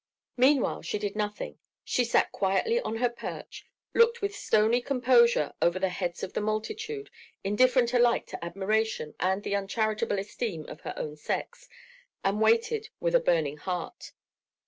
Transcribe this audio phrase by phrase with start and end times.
[0.35, 5.77] Meanwhile, she did nothing, she sat quietly on her perch, looked with stony composure over
[5.77, 7.11] the heads of the multitude,
[7.43, 11.69] indifferent alike to admiration and the uncharitable esteem of her own sex,
[12.23, 14.13] and waited with a burning heart.